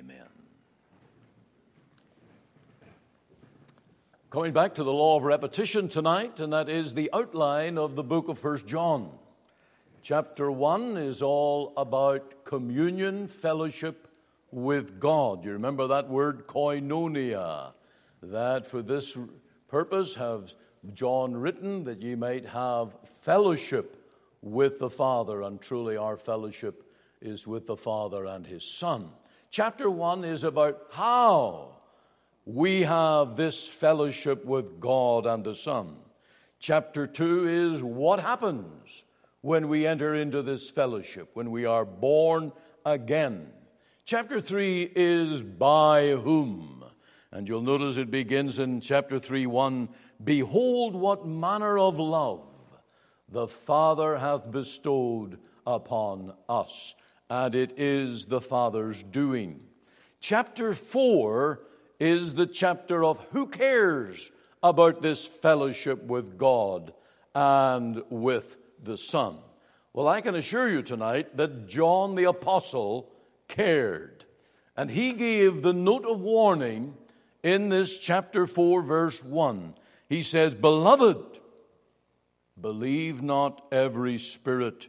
[0.00, 0.16] Amen.
[4.30, 8.02] Coming back to the law of repetition tonight, and that is the outline of the
[8.02, 9.10] book of First John.
[10.00, 14.08] Chapter 1 is all about communion, fellowship
[14.50, 15.44] with God.
[15.44, 17.74] You remember that word koinonia,
[18.22, 19.18] that for this
[19.68, 20.54] purpose have
[20.94, 24.02] John written that ye might have fellowship
[24.40, 26.90] with the Father, and truly our fellowship
[27.20, 29.10] is with the Father and His Son.
[29.50, 31.76] Chapter 1 is about how
[32.44, 35.96] we have this fellowship with God and the Son.
[36.60, 39.02] Chapter 2 is what happens
[39.40, 42.52] when we enter into this fellowship, when we are born
[42.86, 43.48] again.
[44.04, 46.84] Chapter 3 is by whom.
[47.32, 49.88] And you'll notice it begins in chapter 3 1
[50.22, 52.46] Behold, what manner of love
[53.28, 56.94] the Father hath bestowed upon us,
[57.30, 59.60] and it is the Father's doing.
[60.18, 61.60] Chapter 4
[62.00, 64.30] is the chapter of who cares
[64.62, 66.92] about this fellowship with God
[67.34, 69.38] and with the Son.
[69.92, 73.10] Well, I can assure you tonight that John the Apostle
[73.48, 74.24] cared.
[74.76, 76.94] And he gave the note of warning
[77.42, 79.74] in this chapter 4, verse 1.
[80.08, 81.38] He says, Beloved,
[82.60, 84.88] believe not every spirit,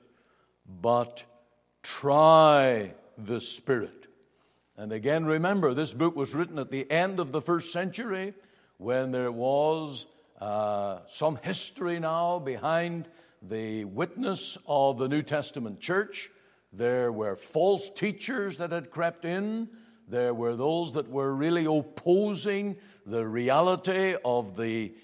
[0.65, 1.23] but
[1.83, 4.01] try the Spirit
[4.81, 8.33] and again, remember, this book was written at the end of the first century
[8.77, 10.07] when there was
[10.39, 13.07] uh, some history now behind
[13.43, 16.31] the witness of the New Testament church.
[16.73, 19.69] There were false teachers that had crept in.
[20.07, 24.95] There were those that were really opposing the reality of the,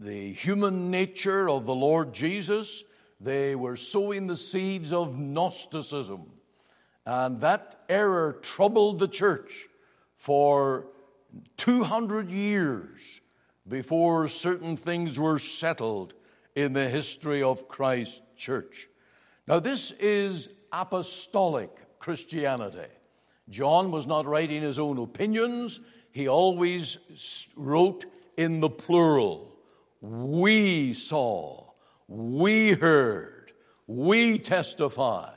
[0.00, 2.82] the human nature of the Lord Jesus.
[3.22, 6.30] They were sowing the seeds of Gnosticism.
[7.06, 9.68] And that error troubled the church
[10.16, 10.86] for
[11.56, 13.20] 200 years
[13.68, 16.14] before certain things were settled
[16.54, 18.88] in the history of Christ's church.
[19.46, 22.90] Now, this is apostolic Christianity.
[23.48, 25.80] John was not writing his own opinions,
[26.10, 26.98] he always
[27.56, 28.04] wrote
[28.36, 29.56] in the plural.
[30.00, 31.71] We saw,
[32.12, 33.52] we heard,
[33.86, 35.32] we testify.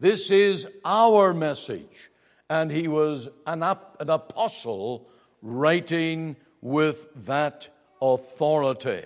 [0.00, 2.10] This is our message.
[2.48, 5.08] And he was an, an apostle
[5.42, 7.68] writing with that
[8.00, 9.04] authority.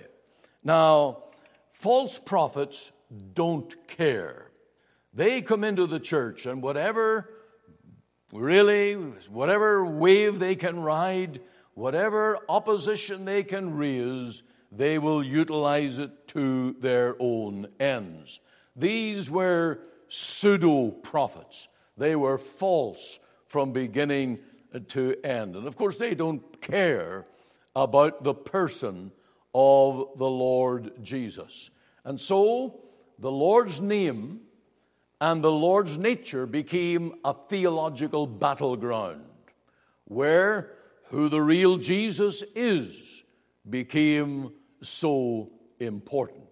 [0.63, 1.23] Now,
[1.71, 2.91] false prophets
[3.33, 4.51] don't care.
[5.13, 7.29] They come into the church, and whatever,
[8.31, 11.41] really, whatever wave they can ride,
[11.73, 18.39] whatever opposition they can raise, they will utilize it to their own ends.
[18.75, 21.67] These were pseudo prophets.
[21.97, 24.39] They were false from beginning
[24.89, 25.55] to end.
[25.55, 27.25] And of course, they don't care
[27.75, 29.11] about the person
[29.53, 31.71] of the Lord Jesus.
[32.03, 32.81] And so,
[33.17, 34.41] the Lord's name
[35.19, 39.25] and the Lord's nature became a theological battleground
[40.05, 40.71] where
[41.09, 43.23] who the real Jesus is
[43.69, 44.51] became
[44.81, 46.45] so important.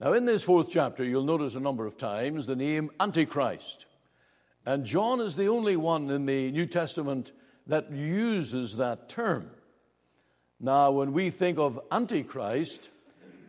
[0.00, 3.86] Now, in this fourth chapter, you'll notice a number of times the name Antichrist.
[4.66, 7.32] And John is the only one in the New Testament
[7.66, 9.50] that uses that term.
[10.60, 12.90] Now, when we think of Antichrist,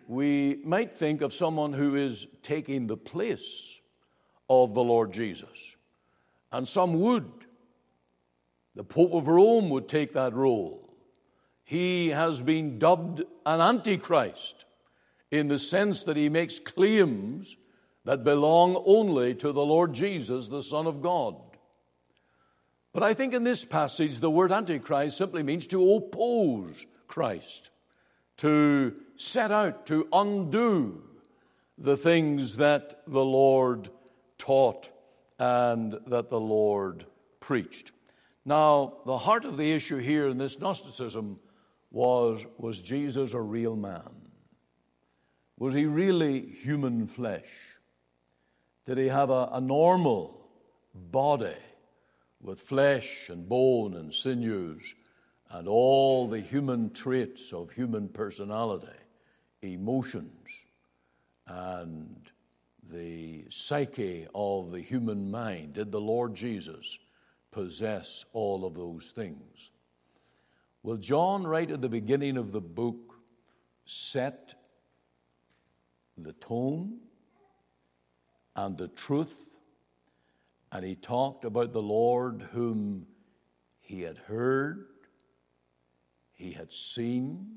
[0.08, 3.80] we might think of someone who is taking the place
[4.50, 5.76] of the Lord Jesus.
[6.52, 7.32] And some would.
[8.76, 10.83] The Pope of Rome would take that role.
[11.64, 14.66] He has been dubbed an Antichrist
[15.32, 17.58] in the sense that he makes claims
[18.06, 21.36] that belong only to the Lord Jesus, the Son of God.
[22.92, 27.72] But I think in this passage, the word Antichrist simply means to oppose Christ,
[28.38, 31.02] to set out, to undo
[31.78, 33.90] the things that the Lord
[34.38, 34.92] taught
[35.40, 37.06] and that the Lord
[37.40, 37.92] preached.
[38.46, 41.40] Now, the heart of the issue here in this Gnosticism
[41.94, 44.10] was was Jesus a real man?
[45.58, 47.48] Was he really human flesh?
[48.86, 50.46] Did he have a, a normal
[50.94, 51.56] body
[52.42, 54.96] with flesh and bone and sinews
[55.52, 58.88] and all the human traits of human personality,
[59.62, 60.50] emotions,
[61.48, 62.30] and
[62.92, 65.74] the psyche of the human mind?
[65.74, 66.98] Did the Lord Jesus
[67.52, 69.70] possess all of those things?
[70.84, 73.16] Well, John, right at the beginning of the book,
[73.86, 74.54] set
[76.18, 77.00] the tone
[78.56, 79.52] and the truth.
[80.74, 83.08] And he talked about the Lord whom
[83.80, 84.88] he had heard,
[86.34, 87.48] he had seen,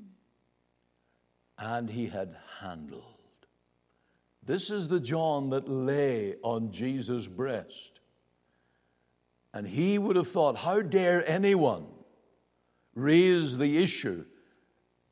[1.57, 3.03] and he had handled.
[4.43, 7.99] This is the John that lay on Jesus' breast.
[9.53, 11.87] And he would have thought, how dare anyone
[12.97, 14.25] raise the issue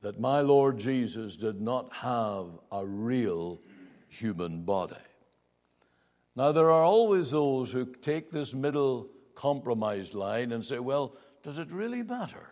[0.01, 3.61] that my Lord Jesus did not have a real
[4.07, 4.95] human body?
[6.35, 11.59] Now, there are always those who take this middle compromise line and say, well, does
[11.59, 12.47] it really matter?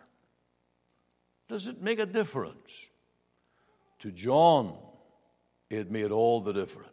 [1.48, 2.86] Does it make a difference?
[4.00, 4.74] To John,
[5.68, 6.90] it made all the difference.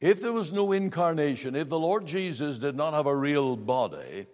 [0.00, 4.26] If there was no incarnation, if the Lord Jesus did not have a real body,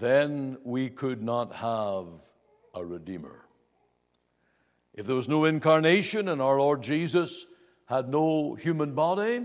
[0.00, 2.06] then we could not have
[2.74, 3.44] a Redeemer.
[4.94, 7.46] If there was no incarnation and our Lord Jesus
[7.86, 9.44] had no human body,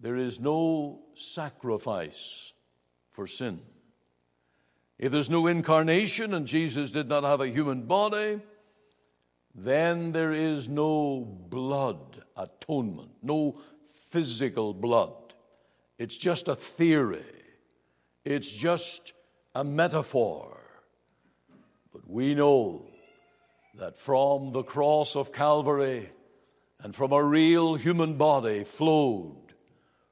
[0.00, 2.52] there is no sacrifice
[3.12, 3.60] for sin.
[4.98, 8.40] If there's no incarnation and Jesus did not have a human body,
[9.54, 13.60] then there is no blood atonement, no
[14.10, 15.12] physical blood.
[15.98, 17.35] It's just a theory,
[18.26, 19.12] it's just
[19.54, 20.58] a metaphor.
[21.92, 22.82] But we know
[23.78, 26.10] that from the cross of Calvary
[26.80, 29.54] and from a real human body flowed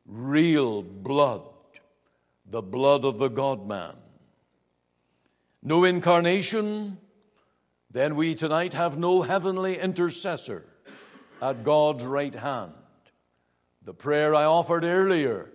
[0.06, 1.42] real blood,
[2.46, 3.96] the blood of the God man.
[5.60, 6.98] No incarnation,
[7.90, 10.64] then we tonight have no heavenly intercessor
[11.42, 12.74] at God's right hand.
[13.82, 15.50] The prayer I offered earlier,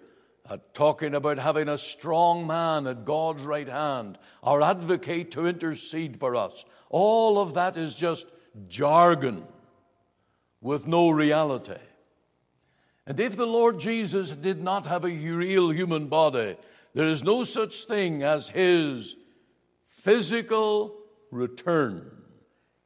[0.74, 6.36] talking about having a strong man at God's right hand, our advocate to intercede for
[6.36, 8.26] us, all of that is just
[8.68, 9.46] jargon
[10.62, 11.78] with no reality.
[13.06, 16.56] And if the Lord Jesus did not have a real human body,
[16.94, 19.16] there is no such thing as his
[19.88, 20.96] physical
[21.32, 22.10] return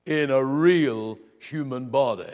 [0.06, 2.33] in a real human body.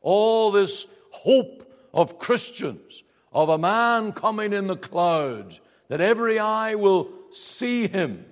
[0.00, 3.02] All this hope of Christians,
[3.32, 8.24] of a man coming in the clouds, that every eye will see him,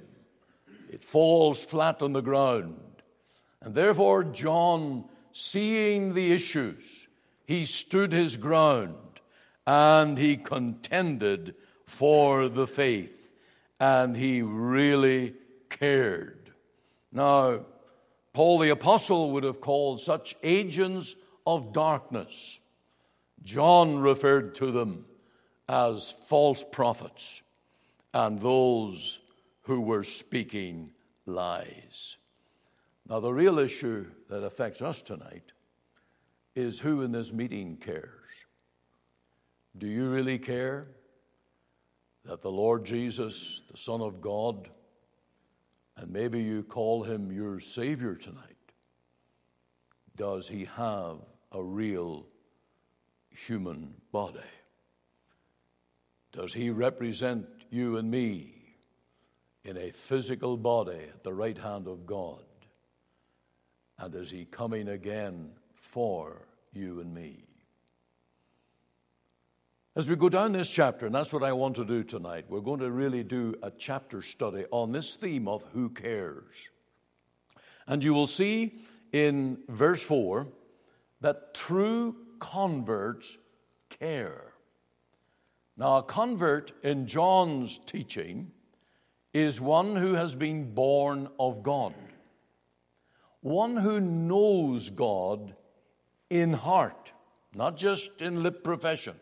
[0.91, 3.03] it falls flat on the ground.
[3.61, 7.09] And therefore, John, seeing the issues,
[7.45, 9.21] he stood his ground
[9.67, 11.55] and he contended
[11.87, 13.33] for the faith
[13.79, 15.35] and he really
[15.69, 16.53] cared.
[17.13, 17.67] Now,
[18.33, 21.17] Paul the Apostle would have called such agents
[21.47, 22.61] of darkness.
[23.43, 25.07] John referred to them
[25.69, 27.43] as false prophets
[28.13, 29.21] and those
[29.63, 30.91] who were speaking
[31.27, 32.17] lies.
[33.09, 35.53] Now, the real issue that affects us tonight
[36.55, 38.09] is who in this meeting cares.
[39.79, 40.89] Do you really care
[42.25, 44.69] that the Lord Jesus, the Son of God,
[45.97, 48.45] and maybe you call him your Savior tonight,
[50.17, 51.19] does he have
[51.53, 52.27] a real
[53.31, 54.39] human body?
[56.33, 58.55] Does he represent you and me
[59.65, 62.45] in a physical body at the right hand of God?
[63.99, 65.51] And is he coming again
[65.91, 67.45] for you and me.
[69.97, 72.61] As we go down this chapter, and that's what I want to do tonight, we're
[72.61, 76.71] going to really do a chapter study on this theme of who cares.
[77.87, 78.79] And you will see
[79.13, 80.47] in verse 4
[81.21, 83.39] that true converts
[83.89, 84.53] care.
[85.77, 88.51] Now, a convert in John's teaching
[89.33, 91.95] is one who has been born of God,
[93.41, 95.55] one who knows God
[96.29, 97.13] in heart,
[97.55, 99.15] not just in lip profession,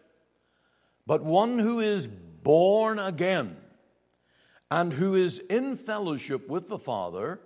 [1.06, 3.56] but one who is born again
[4.70, 7.40] and who is in fellowship with the Father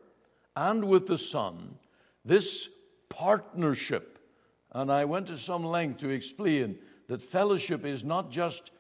[0.57, 1.79] and with the Son,
[2.25, 2.69] this
[3.09, 4.12] partnership.
[4.73, 8.71] And I went to some length to explain that fellowship is not just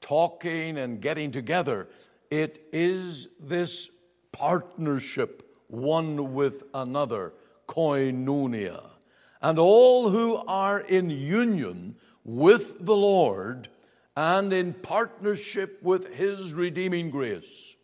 [0.00, 1.88] talking and getting together,
[2.30, 3.90] it is this
[4.32, 7.32] partnership one with another,
[7.68, 8.92] koinonia
[9.42, 13.68] and all who are in union with the Lord
[14.16, 17.76] and in partnership with His redeeming grace,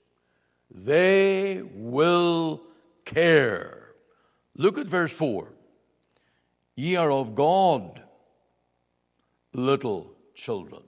[0.71, 2.63] they will
[3.05, 3.89] care.
[4.55, 5.49] Look at verse 4.
[6.79, 8.01] Ye are of God,
[9.53, 10.85] little children.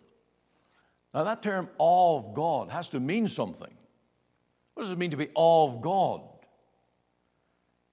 [1.13, 3.75] Now, that term of God has to mean something.
[4.75, 6.21] What does it mean to be of God?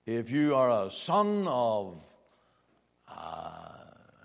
[0.06, 2.00] If you are a son of
[3.10, 3.70] uh,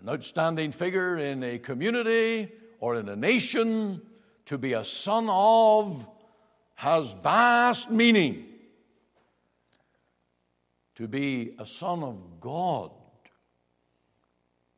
[0.02, 4.02] an outstanding figure in a community or in a nation,
[4.44, 6.06] to be a son of
[6.74, 8.44] has vast meaning.
[10.96, 12.90] To be a son of God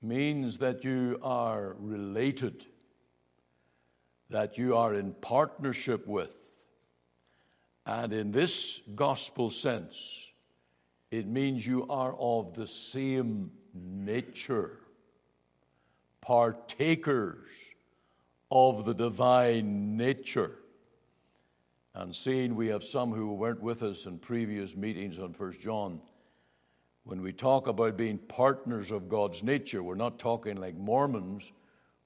[0.04, 2.66] means that you are related,
[4.30, 6.36] that you are in partnership with.
[7.86, 10.28] And in this gospel sense,
[11.10, 14.78] it means you are of the same nature,
[16.20, 17.48] partakers
[18.50, 20.58] of the divine nature.
[21.94, 26.00] And seeing we have some who weren't with us in previous meetings on 1 John,
[27.04, 31.52] when we talk about being partners of God's nature, we're not talking like Mormons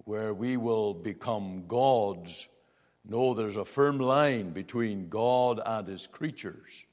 [0.04, 2.48] where we will become gods.
[3.08, 6.86] No, there's a firm line between God and his creatures.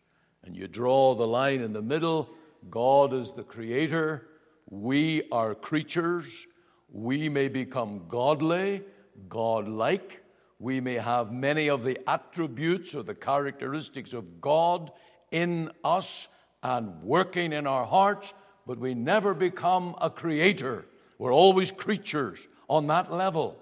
[0.44, 2.30] And you draw the line in the middle.
[2.70, 4.28] God is the creator.
[4.70, 6.46] We are creatures.
[6.92, 8.84] We may become godly,
[9.28, 10.24] godlike.
[10.60, 14.92] We may have many of the attributes or the characteristics of God
[15.32, 16.28] in us
[16.64, 18.34] and working in our hearts,
[18.66, 20.86] but we never become a creator.
[21.18, 23.58] We're always creatures on that level.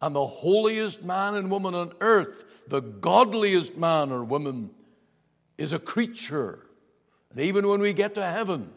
[0.00, 4.70] And the holiest man and woman on earth, the godliest man or woman,
[5.56, 6.66] is a creature.
[7.30, 8.70] And even when we get to heaven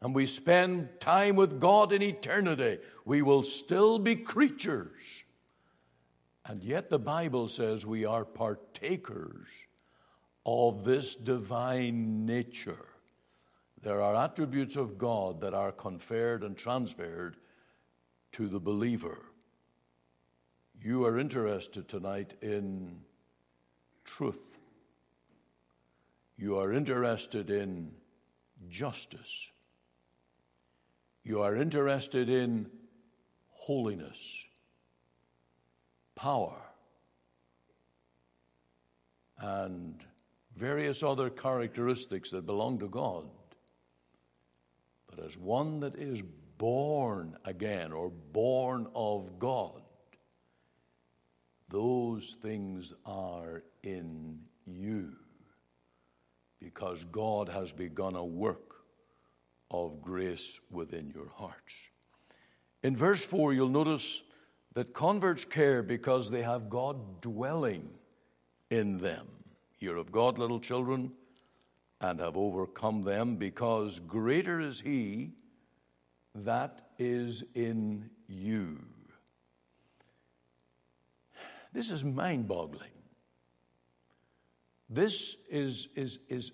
[0.00, 5.24] and we spend time with God in eternity, we will still be creatures.
[6.46, 9.48] And yet the Bible says we are partakers
[10.46, 12.86] of this divine nature.
[13.82, 17.36] There are attributes of God that are conferred and transferred
[18.32, 19.18] to the believer.
[20.82, 22.96] You are interested tonight in
[24.04, 24.58] truth.
[26.36, 27.92] You are interested in
[28.68, 29.50] justice.
[31.22, 32.70] You are interested in
[33.50, 34.44] holiness,
[36.16, 36.60] power,
[39.38, 40.04] and
[40.56, 43.26] various other characteristics that belong to God.
[45.08, 46.22] But as one that is
[46.58, 49.82] born again or born of God,
[51.68, 55.12] those things are in you
[56.60, 58.76] because God has begun a work
[59.70, 61.74] of grace within your hearts.
[62.82, 64.22] In verse 4, you'll notice
[64.74, 67.88] that converts care because they have God dwelling
[68.70, 69.26] in them.
[69.84, 71.12] Hear of God, little children,
[72.00, 75.32] and have overcome them, because greater is He
[76.34, 78.78] that is in you.
[81.74, 82.96] This is mind boggling.
[84.88, 86.52] This is, is, is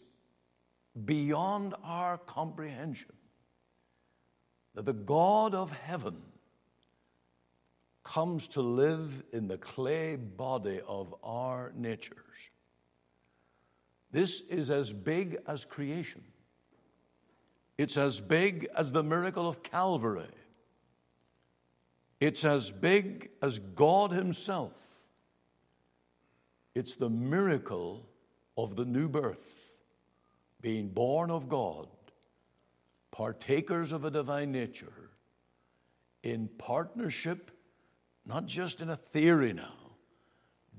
[1.05, 3.13] beyond our comprehension.
[4.75, 6.17] That the God of heaven
[8.03, 12.17] comes to live in the clay body of our natures.
[14.13, 16.23] This is as big as creation.
[17.79, 20.27] It's as big as the miracle of Calvary.
[22.19, 24.77] It's as big as God Himself.
[26.75, 28.07] It's the miracle
[28.57, 29.79] of the new birth,
[30.61, 31.89] being born of God,
[33.11, 35.11] partakers of a divine nature,
[36.23, 37.51] in partnership,
[38.27, 39.80] not just in a theory now,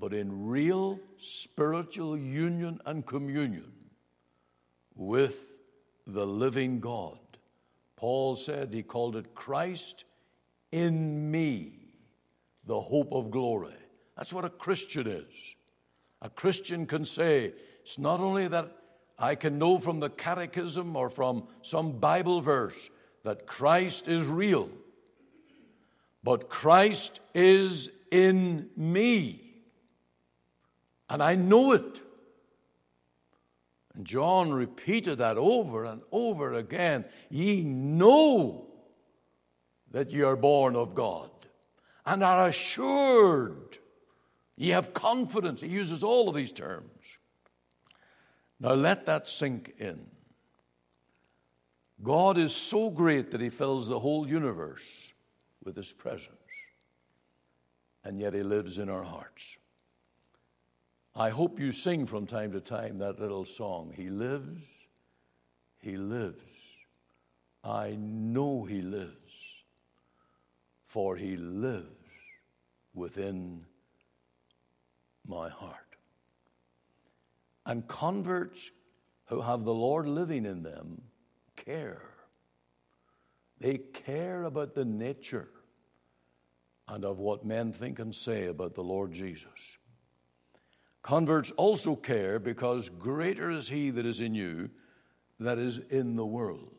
[0.02, 3.70] but in real spiritual union and communion
[4.96, 5.44] with
[6.08, 7.20] the living God.
[7.94, 10.04] Paul said he called it Christ
[10.72, 11.74] in me,
[12.66, 13.76] the hope of glory.
[14.16, 15.54] That's what a Christian is.
[16.20, 18.76] A Christian can say, it's not only that
[19.20, 22.90] I can know from the catechism or from some Bible verse
[23.22, 24.68] that Christ is real,
[26.24, 29.50] but Christ is in me.
[31.12, 32.00] And I know it.
[33.94, 37.04] And John repeated that over and over again.
[37.28, 38.70] Ye know
[39.90, 41.28] that ye are born of God
[42.06, 43.76] and are assured.
[44.56, 45.60] Ye have confidence.
[45.60, 46.88] He uses all of these terms.
[48.58, 50.06] Now let that sink in.
[52.02, 55.12] God is so great that He fills the whole universe
[55.62, 56.30] with His presence,
[58.02, 59.58] and yet He lives in our hearts.
[61.14, 63.92] I hope you sing from time to time that little song.
[63.94, 64.62] He lives,
[65.78, 66.40] He lives.
[67.62, 69.32] I know He lives,
[70.86, 71.86] for He lives
[72.94, 73.66] within
[75.26, 75.76] my heart.
[77.66, 78.70] And converts
[79.26, 81.02] who have the Lord living in them
[81.56, 82.02] care.
[83.60, 85.48] They care about the nature
[86.88, 89.78] and of what men think and say about the Lord Jesus.
[91.02, 94.70] Converts also care because greater is he that is in you
[95.40, 96.70] that is in the world.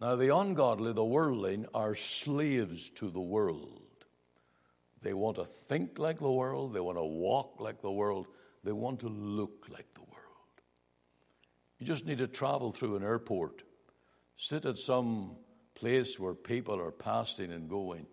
[0.00, 3.82] Now, the ungodly, the worldling, are slaves to the world.
[5.02, 8.26] They want to think like the world, they want to walk like the world,
[8.64, 10.12] they want to look like the world.
[11.78, 13.62] You just need to travel through an airport,
[14.36, 15.36] sit at some
[15.74, 18.06] place where people are passing and going,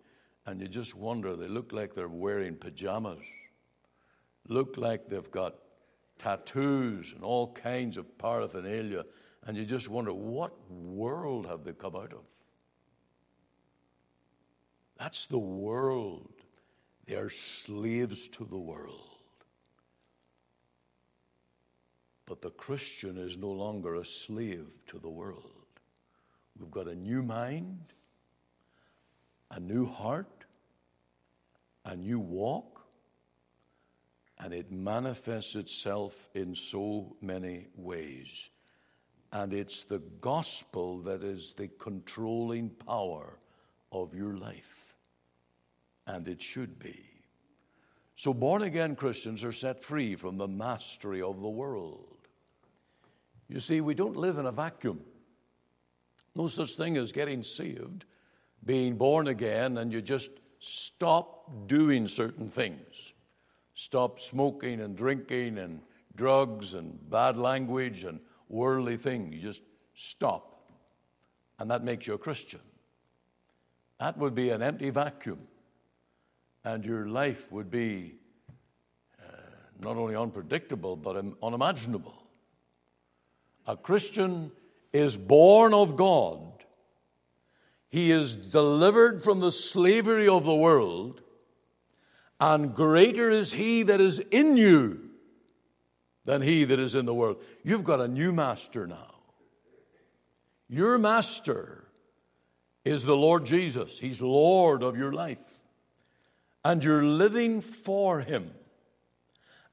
[0.46, 3.24] and you just wonder, they look like they're wearing pajamas,
[4.48, 5.54] look like they've got
[6.18, 9.04] tattoos and all kinds of paraphernalia,
[9.46, 12.22] and you just wonder, what world have they come out of?
[14.98, 16.30] That's the world.
[17.06, 19.10] They are slaves to the world.
[22.26, 25.50] But the Christian is no longer a slave to the world.
[26.58, 27.92] We've got a new mind,
[29.50, 30.46] a new heart,
[31.84, 32.73] a new walk,
[34.44, 38.50] and it manifests itself in so many ways.
[39.32, 43.38] And it's the gospel that is the controlling power
[43.90, 44.96] of your life.
[46.06, 47.06] And it should be.
[48.16, 52.18] So, born again Christians are set free from the mastery of the world.
[53.48, 55.00] You see, we don't live in a vacuum.
[56.36, 58.04] No such thing as getting saved,
[58.62, 63.13] being born again, and you just stop doing certain things.
[63.74, 65.80] Stop smoking and drinking and
[66.16, 69.34] drugs and bad language and worldly things.
[69.34, 69.62] You just
[69.94, 70.70] stop.
[71.58, 72.60] And that makes you a Christian.
[73.98, 75.40] That would be an empty vacuum.
[76.64, 78.14] And your life would be
[79.20, 79.32] uh,
[79.82, 82.26] not only unpredictable, but unimaginable.
[83.66, 84.50] A Christian
[84.92, 86.40] is born of God.
[87.88, 91.20] He is delivered from the slavery of the world,
[92.40, 95.10] and greater is He that is in you
[96.24, 97.42] than He that is in the world.
[97.62, 99.14] You've got a new master now.
[100.68, 101.84] Your master
[102.84, 105.38] is the Lord Jesus, He's Lord of your life.
[106.64, 108.50] And you're living for Him,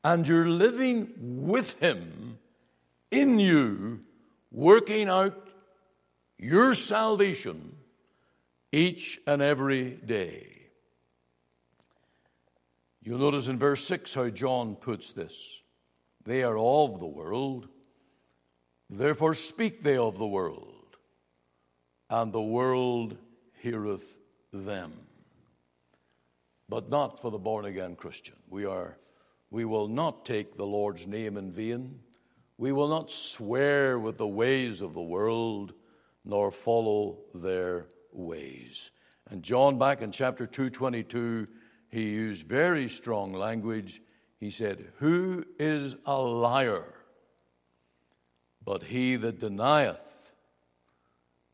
[0.04, 2.38] and you're living with Him
[3.10, 4.02] in you,
[4.52, 5.48] working out
[6.38, 7.76] your salvation
[8.72, 10.51] each and every day.
[13.04, 15.62] You'll notice in verse 6 how John puts this.
[16.24, 17.68] They are of the world,
[18.90, 20.98] therefore speak they of the world,
[22.10, 23.18] and the world
[23.62, 24.06] heareth
[24.54, 24.94] them.
[26.70, 28.36] But not for the born again Christian.
[28.50, 28.98] We, are,
[29.50, 32.00] we will not take the Lord's name in vain.
[32.58, 35.74] We will not swear with the ways of the world,
[36.24, 38.92] nor follow their ways.
[39.30, 41.48] And John, back in chapter 222,
[41.92, 44.02] he used very strong language.
[44.40, 46.86] He said, Who is a liar?
[48.64, 50.34] But he that denieth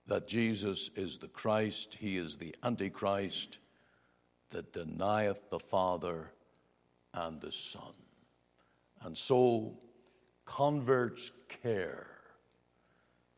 [0.05, 3.57] that Jesus is the Christ, he is the Antichrist,
[4.51, 6.31] that denieth the Father
[7.13, 7.93] and the Son.
[9.01, 9.77] And so
[10.45, 12.07] converts care.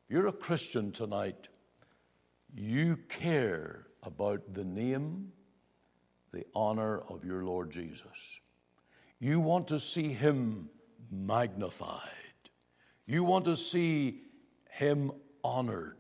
[0.09, 1.47] You're a Christian tonight.
[2.55, 5.31] You care about the name,
[6.31, 8.39] the honor of your Lord Jesus.
[9.19, 10.69] You want to see him
[11.11, 12.01] magnified.
[13.05, 14.21] You want to see
[14.69, 15.11] him
[15.43, 15.95] honored.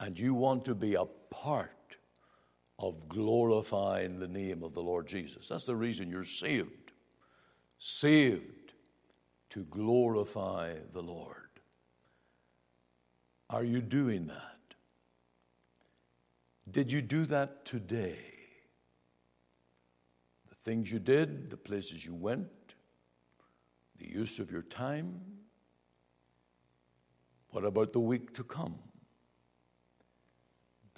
[0.00, 1.70] And you want to be a part
[2.78, 5.48] of glorifying the name of the Lord Jesus.
[5.48, 6.92] That's the reason you're saved.
[7.78, 8.72] Saved
[9.50, 11.36] to glorify the Lord.
[13.50, 14.74] Are you doing that?
[16.70, 18.33] Did you do that today?
[20.64, 22.48] Things you did, the places you went,
[23.98, 25.20] the use of your time?
[27.50, 28.78] What about the week to come?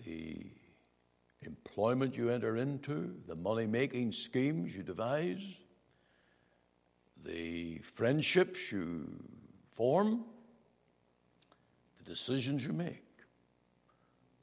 [0.05, 0.51] The
[1.43, 5.45] employment you enter into, the money making schemes you devise?
[7.27, 9.09] the friendships you
[9.75, 10.25] form,
[11.99, 13.05] the decisions you make,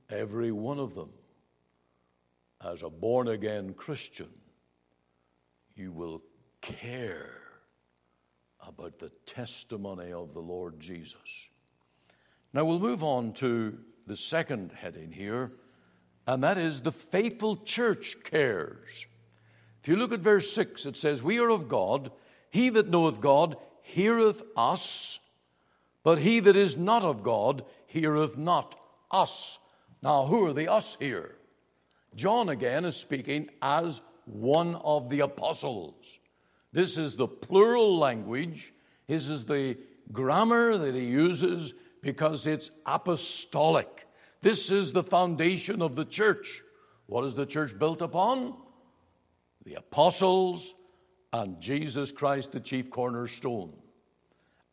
[0.09, 1.09] every one of them,
[2.63, 4.29] as a born again Christian,
[5.75, 6.21] you will
[6.61, 7.41] care
[8.65, 11.47] about the testimony of the Lord Jesus.
[12.53, 15.51] Now we'll move on to the second heading here,
[16.27, 19.07] and that is the faithful church cares.
[19.81, 22.11] If you look at verse 6, it says, We are of God
[22.53, 25.19] he that knoweth God heareth us,
[26.03, 29.57] but he that is not of God heareth not us.
[30.03, 31.35] Now, who are the us here?
[32.13, 36.19] John again is speaking as one of the apostles.
[36.71, 38.73] This is the plural language.
[39.07, 39.77] This is the
[40.11, 44.07] grammar that he uses because it's apostolic.
[44.41, 46.63] This is the foundation of the church.
[47.05, 48.55] What is the church built upon?
[49.65, 50.73] The apostles
[51.31, 53.73] and Jesus Christ, the chief cornerstone.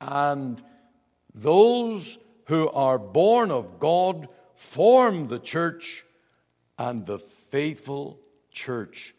[0.01, 0.63] And
[1.35, 6.05] those who are born of God form the church,
[6.79, 8.19] and the faithful
[8.51, 9.15] church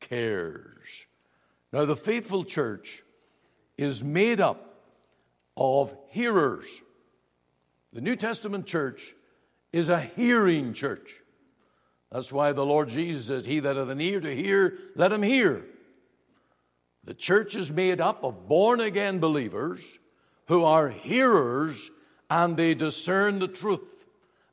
[0.00, 1.06] cares.
[1.72, 3.02] Now, the faithful church
[3.78, 4.74] is made up
[5.56, 6.66] of hearers.
[7.92, 9.14] The New Testament church
[9.72, 11.14] is a hearing church.
[12.10, 15.22] That's why the Lord Jesus said, He that hath an ear to hear, let him
[15.22, 15.64] hear.
[17.04, 19.80] The church is made up of born again believers
[20.46, 21.90] who are hearers
[22.28, 24.06] and they discern the truth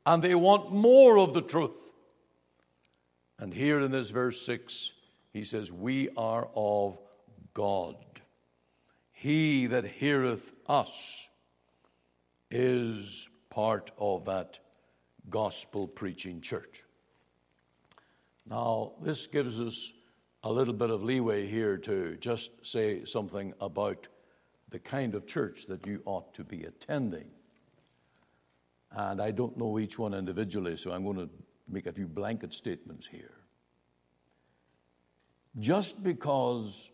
[0.06, 1.92] and they want more of the truth.
[3.38, 4.92] And here in this verse 6,
[5.32, 6.98] he says, We are of
[7.54, 7.96] God.
[9.12, 11.28] He that heareth us
[12.50, 14.58] is part of that
[15.28, 16.82] gospel preaching church.
[18.48, 19.92] Now, this gives us
[20.44, 24.06] a little bit of leeway here to just say something about
[24.70, 27.26] the kind of church that you ought to be attending.
[28.92, 31.28] And I don't know each one individually, so I'm going to
[31.68, 33.37] make a few blanket statements here.
[35.58, 36.90] Just because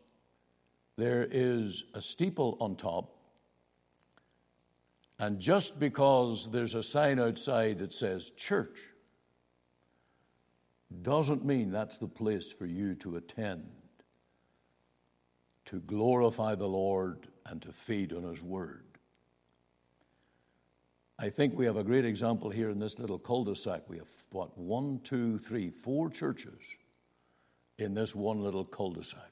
[0.96, 3.16] there is a steeple on top,
[5.18, 8.78] and just because there's a sign outside that says church,
[11.02, 13.64] doesn't mean that's the place for you to attend,
[15.66, 18.84] to glorify the Lord and to feed on His Word.
[21.18, 23.82] I think we have a great example here in this little cul de sac.
[23.88, 26.76] We have, what, one, two, three, four churches
[27.78, 29.30] in this one little cul de sac.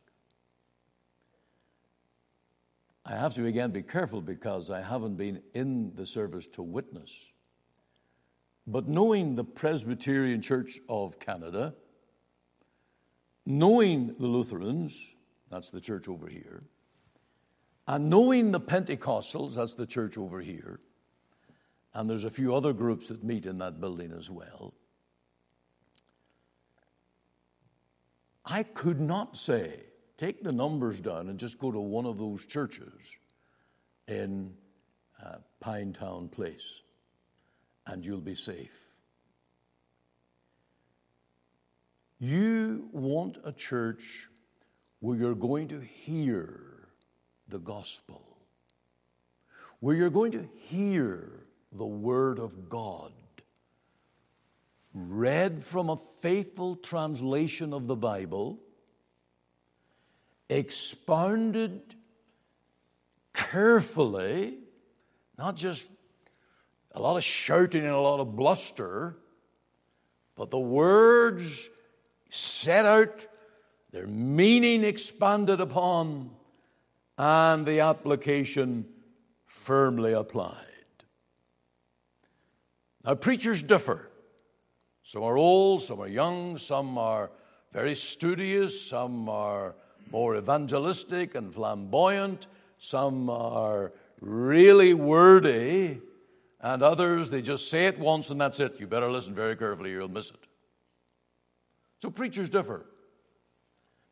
[3.04, 7.32] I have to again be careful because I haven't been in the service to witness.
[8.66, 11.74] But knowing the Presbyterian Church of Canada,
[13.44, 14.96] knowing the Lutherans,
[15.50, 16.62] that's the church over here,
[17.88, 20.78] and knowing the Pentecostals, that's the church over here,
[21.92, 24.74] and there's a few other groups that meet in that building as well.
[28.44, 29.84] I could not say,
[30.18, 32.92] take the numbers down and just go to one of those churches
[34.08, 34.52] in
[35.24, 36.82] uh, Pinetown Place
[37.86, 38.70] and you'll be safe.
[42.18, 44.28] You want a church
[45.00, 46.88] where you're going to hear
[47.48, 48.22] the gospel,
[49.80, 53.12] where you're going to hear the Word of God,
[54.94, 58.58] read from a faithful translation of the Bible,
[60.48, 61.80] expounded
[63.32, 64.58] carefully,
[65.38, 65.90] not just
[66.92, 69.16] a lot of shouting and a lot of bluster,
[70.36, 71.68] but the words
[72.28, 73.26] set out,
[73.92, 76.30] their meaning expanded upon,
[77.16, 78.86] and the application
[79.46, 80.56] firmly applied.
[83.04, 84.08] Now, preachers differ.
[85.02, 87.30] Some are old, some are young, some are
[87.72, 89.74] very studious, some are
[90.10, 92.46] more evangelistic and flamboyant,
[92.78, 96.00] some are really wordy,
[96.60, 98.78] and others, they just say it once and that's it.
[98.78, 100.46] You better listen very carefully, you'll miss it.
[102.00, 102.86] So preachers differ.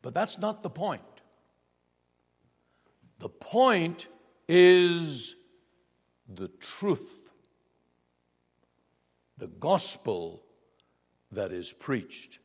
[0.01, 1.01] But that's not the point.
[3.19, 4.07] The point
[4.47, 5.35] is
[6.27, 7.21] the truth
[9.41, 10.43] the gospel
[11.31, 12.39] that is preached,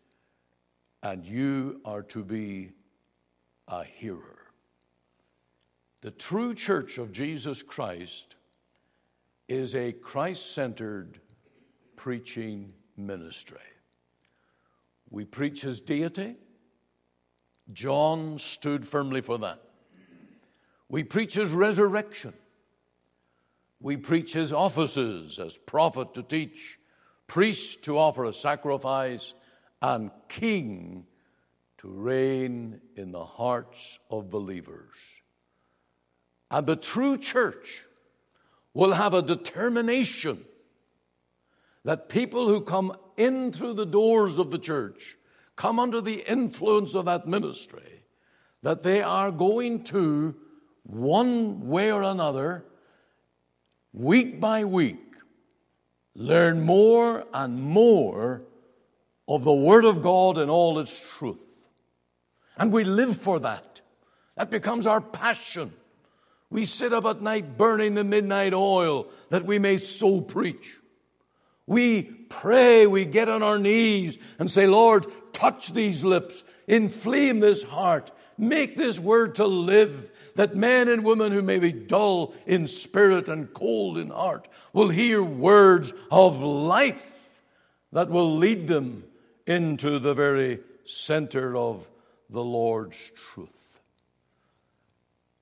[1.02, 2.72] and you are to be
[3.68, 4.38] a hearer.
[6.02, 8.36] The true church of Jesus Christ
[9.48, 11.20] is a Christ centered
[11.96, 13.58] preaching ministry.
[15.10, 16.36] We preach his deity.
[17.72, 19.62] John stood firmly for that.
[20.88, 22.32] We preach his resurrection.
[23.80, 26.78] We preach his offices as prophet to teach,
[27.26, 29.34] priest to offer a sacrifice,
[29.82, 31.06] and king
[31.78, 34.94] to reign in the hearts of believers.
[36.50, 37.84] And the true church
[38.72, 40.44] will have a determination
[41.84, 45.16] that people who come in through the doors of the church
[45.54, 48.02] come under the influence of that ministry,
[48.62, 50.34] that they are going to,
[50.82, 52.64] one way or another,
[53.92, 55.05] week by week,
[56.16, 58.42] learn more and more
[59.28, 61.68] of the Word of God and all its truth.
[62.56, 63.82] And we live for that.
[64.36, 65.72] That becomes our passion.
[66.50, 70.76] We sit up at night burning the midnight oil that we may so preach.
[71.66, 77.62] We pray, we get on our knees and say, Lord, touch these lips, inflame this
[77.64, 82.68] heart, make this word to live, that men and women who may be dull in
[82.68, 87.42] spirit and cold in heart will hear words of life
[87.92, 89.04] that will lead them
[89.46, 91.88] into the very center of
[92.30, 93.80] the Lord's truth.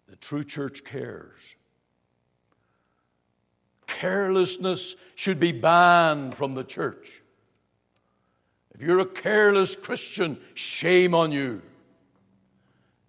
[0.08, 1.56] The true church cares.
[3.86, 7.22] Carelessness should be banned from the church.
[8.74, 11.62] If you're a careless Christian, shame on you.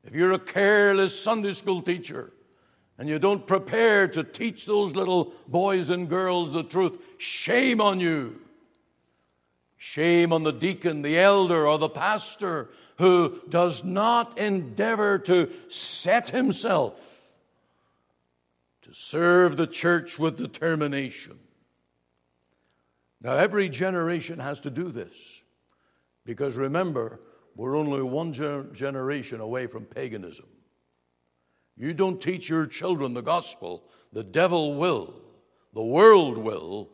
[0.05, 2.31] If you're a careless Sunday school teacher
[2.97, 7.99] and you don't prepare to teach those little boys and girls the truth, shame on
[7.99, 8.39] you.
[9.77, 16.29] Shame on the deacon, the elder, or the pastor who does not endeavor to set
[16.29, 17.15] himself
[18.83, 21.39] to serve the church with determination.
[23.21, 25.41] Now, every generation has to do this
[26.25, 27.19] because remember,
[27.55, 28.33] we're only one
[28.73, 30.45] generation away from paganism.
[31.77, 35.21] You don't teach your children the gospel, the devil will,
[35.73, 36.89] the world will,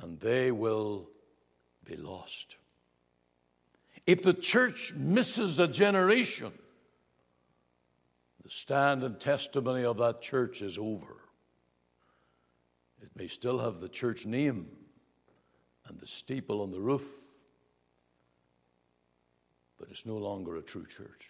[0.00, 1.08] and they will
[1.84, 2.56] be lost.
[4.06, 6.52] If the church misses a generation,
[8.42, 11.16] the stand and testimony of that church is over.
[13.02, 14.68] It may still have the church name
[15.86, 17.06] and the steeple on the roof,
[19.78, 21.28] but it's no longer a true church.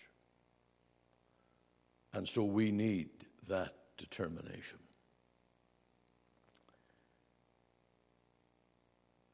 [2.13, 3.11] And so we need
[3.49, 4.79] that determination.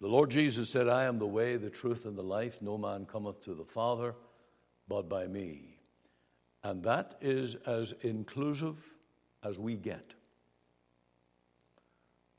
[0.00, 2.60] The Lord Jesus said, I am the way, the truth, and the life.
[2.60, 4.14] No man cometh to the Father
[4.88, 5.78] but by me.
[6.62, 8.78] And that is as inclusive
[9.42, 10.14] as we get.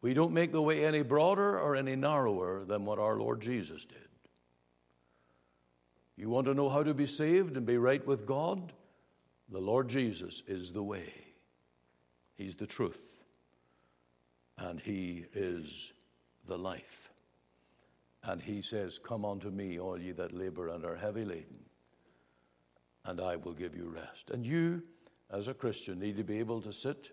[0.02, 3.86] We don't make the way any broader or any narrower than what our Lord Jesus
[3.86, 4.05] did.
[6.18, 8.72] You want to know how to be saved and be right with God?
[9.50, 11.14] The Lord Jesus is the way,
[12.36, 13.22] He's the truth,
[14.58, 15.94] and He is
[16.48, 17.10] the life.
[18.24, 21.60] And he says, Come unto me, all ye that labor and are heavy laden,
[23.06, 24.32] and I will give you rest.
[24.32, 24.82] And you,
[25.30, 27.12] as a Christian, need to be able to sit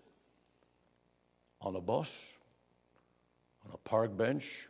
[1.61, 2.11] on a bus,
[3.65, 4.67] on a park bench,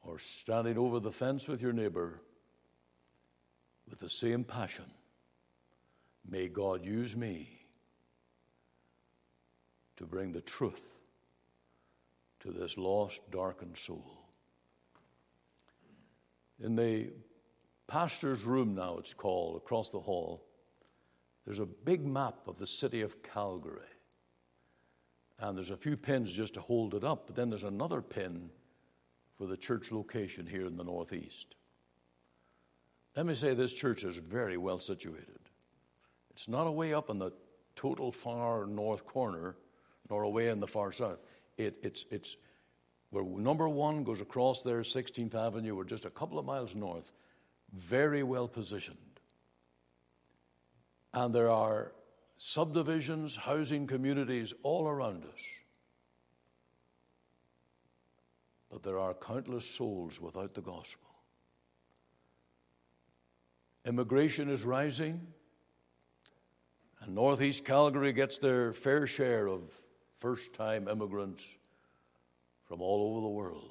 [0.00, 2.20] or standing over the fence with your neighbor
[3.88, 4.86] with the same passion.
[6.28, 7.48] May God use me
[9.96, 10.82] to bring the truth
[12.40, 14.24] to this lost, darkened soul.
[16.60, 17.10] In the
[17.86, 20.44] pastor's room now, it's called, across the hall,
[21.44, 23.82] there's a big map of the city of Calgary.
[25.38, 28.48] And there's a few pins just to hold it up, but then there's another pin
[29.36, 31.54] for the church location here in the Northeast.
[33.16, 35.38] Let me say this church is very well situated.
[36.30, 37.32] It's not away up in the
[37.76, 39.56] total far north corner,
[40.10, 41.18] nor away in the far south.
[41.56, 42.36] It, it's, it's
[43.10, 47.12] where number one goes across there, 16th Avenue, we're just a couple of miles north,
[47.72, 48.98] very well positioned.
[51.12, 51.92] And there are
[52.38, 55.40] subdivisions, housing communities all around us.
[58.72, 61.13] But there are countless souls without the gospel.
[63.86, 65.20] Immigration is rising,
[67.00, 69.70] and Northeast Calgary gets their fair share of
[70.20, 71.46] first time immigrants
[72.66, 73.70] from all over the world.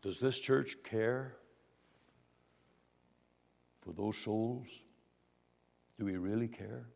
[0.00, 1.34] Does this church care
[3.80, 4.68] for those souls?
[5.98, 6.86] Do we really care?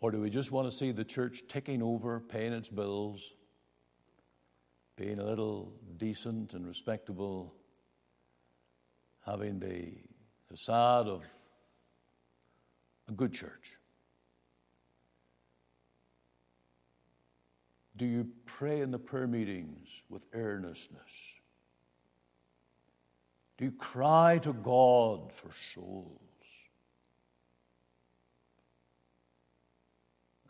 [0.00, 3.34] Or do we just want to see the church ticking over, paying its bills,
[5.00, 7.54] being a little decent and respectable,
[9.24, 9.94] having the
[10.46, 11.24] facade of
[13.08, 13.78] a good church?
[17.96, 21.00] Do you pray in the prayer meetings with earnestness?
[23.56, 26.20] Do you cry to God for souls?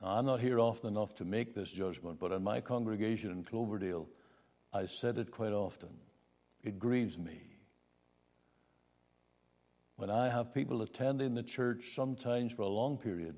[0.02, 3.44] Now, I'm not here often enough to make this judgment, but in my congregation in
[3.44, 4.08] Cloverdale,
[4.72, 5.90] I said it quite often.
[6.62, 7.40] It grieves me
[9.96, 13.36] when I have people attending the church sometimes for a long period,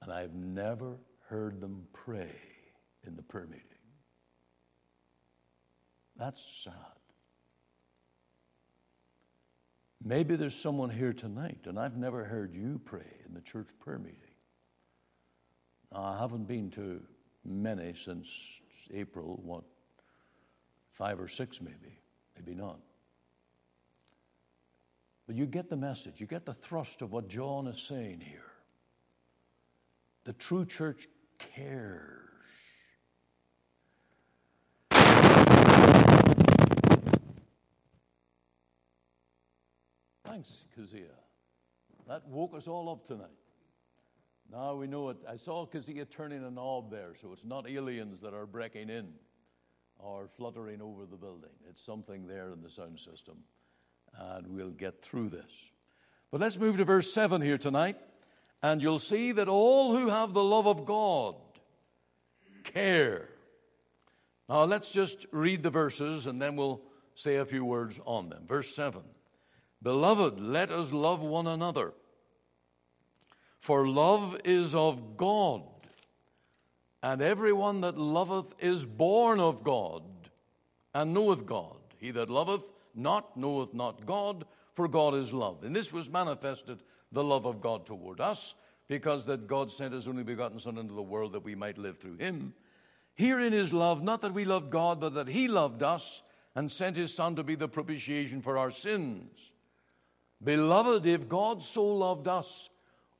[0.00, 2.30] and I've never heard them pray
[3.06, 3.66] in the prayer meeting.
[6.16, 6.74] That's sad.
[10.04, 13.98] Maybe there's someone here tonight, and I've never heard you pray in the church prayer
[13.98, 14.18] meeting.
[15.92, 17.00] I haven't been to
[17.44, 18.61] many since
[18.92, 19.64] April, what,
[20.90, 21.98] five or six maybe,
[22.36, 22.78] maybe not.
[25.26, 28.40] But you get the message, you get the thrust of what John is saying here.
[30.24, 32.18] The true church cares.
[40.24, 41.04] Thanks, Kazia.
[42.08, 43.28] That woke us all up tonight.
[44.52, 45.16] Now we know it.
[45.26, 49.14] I saw Kazia turning a knob there, so it's not aliens that are breaking in
[49.98, 51.50] or fluttering over the building.
[51.70, 53.38] It's something there in the sound system,
[54.14, 55.70] and we'll get through this.
[56.30, 57.96] But let's move to verse 7 here tonight,
[58.62, 61.36] and you'll see that all who have the love of God
[62.64, 63.30] care.
[64.50, 66.82] Now let's just read the verses, and then we'll
[67.14, 68.44] say a few words on them.
[68.46, 69.00] Verse 7
[69.82, 71.94] Beloved, let us love one another
[73.62, 75.62] for love is of God,
[77.00, 80.02] and everyone that loveth is born of God,
[80.92, 81.76] and knoweth God.
[81.96, 85.62] He that loveth not knoweth not God, for God is love.
[85.62, 88.56] And this was manifested the love of God toward us,
[88.88, 91.98] because that God sent his only begotten Son into the world that we might live
[91.98, 92.54] through him.
[93.14, 96.24] Herein is love, not that we loved God, but that he loved us
[96.56, 99.52] and sent his Son to be the propitiation for our sins.
[100.42, 102.68] Beloved, if God so loved us,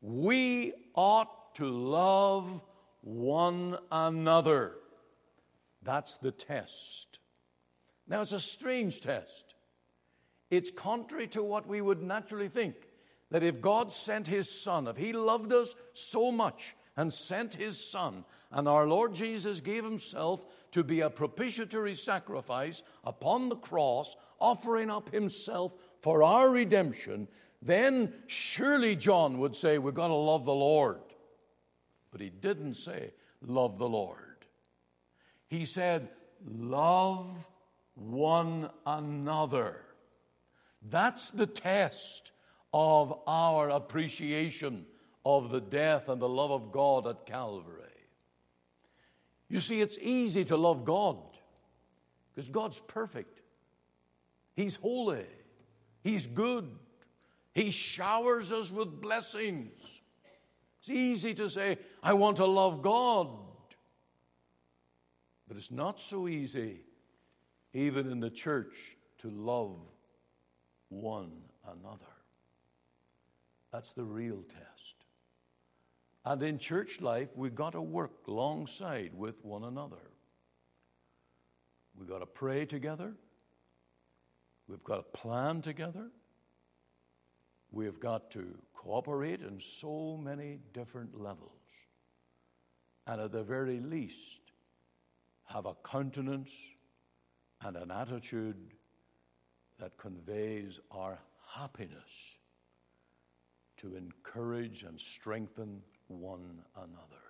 [0.02, 2.60] we ought to love
[3.00, 4.72] one another.
[5.82, 7.20] That's the test.
[8.06, 9.54] Now, it's a strange test.
[10.50, 12.74] It's contrary to what we would naturally think
[13.30, 17.90] that if God sent His Son, if He loved us so much and sent His
[17.90, 24.14] Son, and our Lord Jesus gave Himself to be a propitiatory sacrifice upon the cross,
[24.38, 27.28] offering up Himself for our redemption,
[27.62, 31.01] then surely John would say, We've got to love the Lord.
[32.11, 34.18] But he didn't say, Love the Lord.
[35.46, 36.09] He said,
[36.44, 37.46] Love
[37.94, 39.81] one another.
[40.90, 42.33] That's the test
[42.75, 44.87] of our appreciation
[45.25, 47.79] of the death and the love of God at Calvary.
[49.48, 51.18] You see, it's easy to love God
[52.35, 53.40] because God's perfect,
[54.57, 55.27] He's holy,
[56.03, 56.68] He's good,
[57.52, 59.70] he showers us with blessings.
[60.80, 63.28] It's easy to say, I want to love God.
[65.46, 66.80] But it's not so easy,
[67.74, 68.74] even in the church,
[69.18, 69.76] to love
[70.88, 71.30] one
[71.64, 72.06] another.
[73.70, 74.94] That's the real test.
[76.24, 79.96] And in church life, we've got to work alongside with one another.
[81.98, 83.12] We've got to pray together.
[84.68, 86.10] We've got to plan together.
[87.72, 91.50] We've got to cooperate in so many different levels.
[93.06, 94.52] And at the very least,
[95.44, 96.50] have a countenance
[97.62, 98.56] and an attitude
[99.78, 102.38] that conveys our happiness
[103.78, 107.22] to encourage and strengthen one another.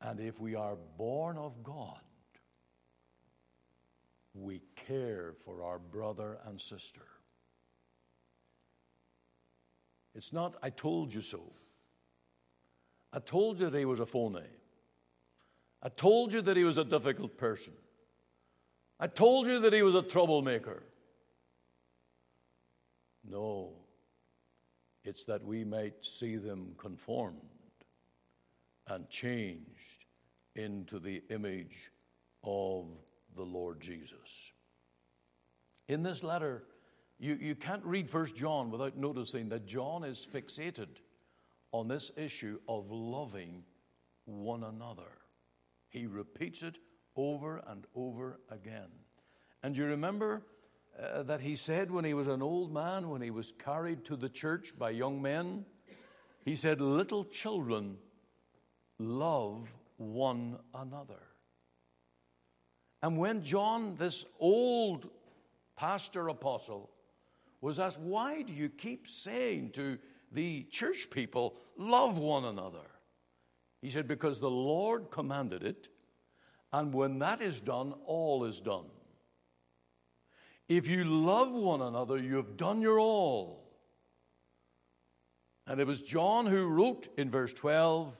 [0.00, 2.00] And if we are born of God,
[4.34, 7.02] we care for our brother and sister.
[10.18, 11.40] It's not, I told you so.
[13.12, 14.42] I told you that he was a phony.
[15.80, 17.72] I told you that he was a difficult person.
[18.98, 20.82] I told you that he was a troublemaker.
[23.30, 23.74] No,
[25.04, 27.38] it's that we might see them conformed
[28.88, 30.04] and changed
[30.56, 31.92] into the image
[32.42, 32.86] of
[33.36, 34.50] the Lord Jesus.
[35.86, 36.64] In this letter,
[37.18, 40.88] you, you can't read First John without noticing that John is fixated
[41.72, 43.64] on this issue of loving
[44.24, 45.10] one another.
[45.88, 46.78] He repeats it
[47.16, 48.88] over and over again.
[49.62, 50.42] And you remember
[51.02, 54.16] uh, that he said when he was an old man, when he was carried to
[54.16, 55.64] the church by young men,
[56.44, 57.96] he said, Little children,
[58.98, 61.20] love one another.
[63.02, 65.08] And when John, this old
[65.76, 66.90] pastor apostle,
[67.60, 69.98] was asked, Why do you keep saying to
[70.32, 72.86] the church people, love one another?
[73.80, 75.88] He said, Because the Lord commanded it,
[76.72, 78.86] and when that is done, all is done.
[80.68, 83.64] If you love one another, you have done your all.
[85.66, 88.16] And it was John who wrote in verse 12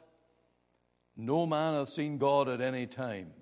[1.17, 3.33] No man hath seen God at any time.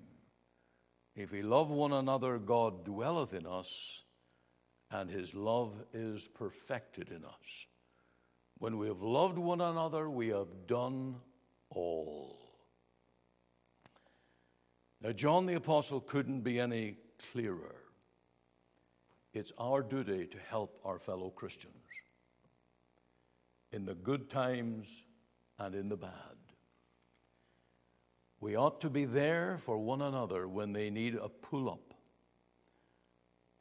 [1.15, 4.03] If we love one another, God dwelleth in us,
[4.91, 7.67] and his love is perfected in us.
[8.59, 11.15] When we have loved one another, we have done
[11.69, 12.39] all.
[15.01, 16.97] Now, John the Apostle couldn't be any
[17.31, 17.75] clearer.
[19.33, 21.73] It's our duty to help our fellow Christians
[23.71, 24.87] in the good times
[25.59, 26.11] and in the bad.
[28.39, 31.86] We ought to be there for one another when they need a pull up,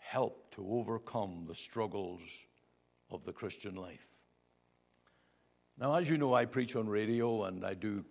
[0.09, 2.21] help to overcome the struggles
[3.11, 4.07] of the Christian life.
[5.79, 8.05] Now, as you know, I preach on radio and I do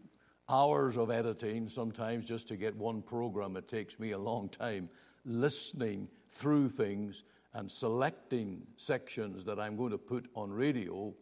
[0.50, 3.56] hours of editing sometimes just to get one program.
[3.56, 4.89] It takes me a long time
[5.24, 7.24] listening through things
[7.54, 11.14] and selecting sections that I'm going to put on radio.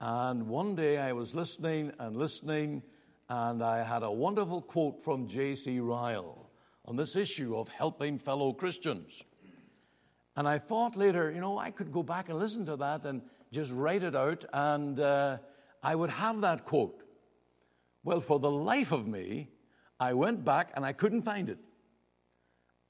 [0.00, 2.82] And one day I was listening and listening,
[3.28, 5.80] and I had a wonderful quote from J.C.
[5.80, 6.50] Ryle
[6.86, 9.24] on this issue of helping fellow Christians.
[10.36, 13.22] And I thought later, you know, I could go back and listen to that and
[13.52, 15.38] just write it out, and uh,
[15.82, 17.02] I would have that quote.
[18.02, 19.48] Well, for the life of me,
[20.00, 21.58] I went back and I couldn't find it.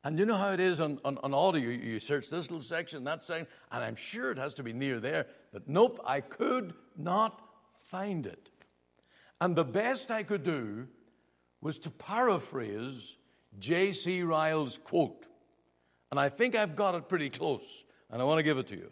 [0.03, 1.71] And you know how it is on, on, on audio?
[1.71, 5.01] You search this little section, that section, and I'm sure it has to be near
[5.01, 5.27] there.
[5.53, 7.41] But nope, I could not
[7.87, 8.51] find it.
[9.41, 10.87] And the best I could do
[11.61, 13.17] was to paraphrase
[13.59, 14.23] J.C.
[14.23, 15.27] Ryle's quote.
[16.11, 18.77] And I think I've got it pretty close, and I want to give it to
[18.77, 18.91] you.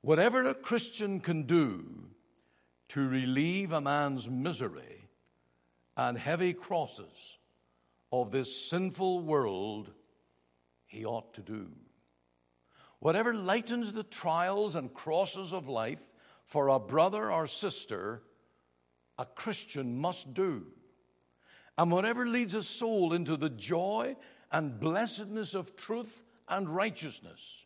[0.00, 1.84] Whatever a Christian can do
[2.88, 5.08] to relieve a man's misery
[5.96, 7.38] and heavy crosses
[8.12, 9.90] of this sinful world,
[10.86, 11.68] he ought to do.
[13.00, 16.10] Whatever lightens the trials and crosses of life
[16.46, 18.22] for a brother or sister,
[19.18, 20.66] a Christian must do.
[21.78, 24.16] And whatever leads a soul into the joy
[24.52, 27.64] and blessedness of truth and righteousness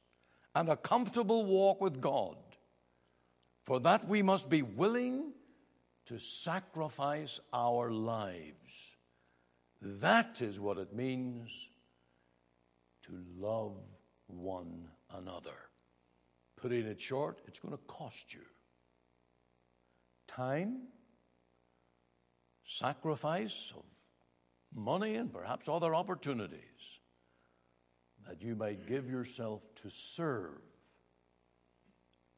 [0.54, 2.36] and a comfortable walk with God,
[3.64, 5.32] for that we must be willing
[6.06, 8.96] to sacrifice our lives
[9.82, 11.68] that is what it means
[13.04, 13.76] to love
[14.26, 15.56] one another.
[16.56, 18.42] Putting it short, it's going to cost you
[20.28, 20.82] time,
[22.64, 23.82] sacrifice of
[24.74, 26.60] money, and perhaps other opportunities
[28.26, 30.60] that you might give yourself to serve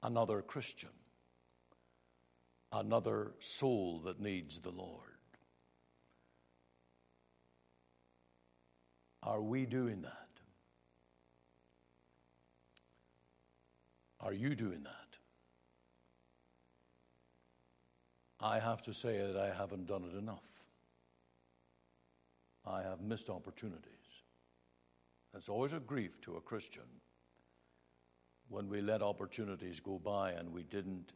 [0.03, 0.91] another Christian,
[2.73, 5.01] another soul that needs the Lord.
[9.23, 10.29] Are we doing that?
[14.21, 14.93] Are you doing that?
[18.41, 20.52] I have to say that I haven't done it enough.
[22.67, 23.93] I have missed opportunities.
[25.33, 26.83] That's always a grief to a Christian
[28.49, 31.13] when we let opportunities go by and we didn't